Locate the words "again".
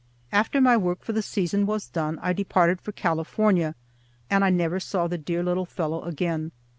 6.05-6.51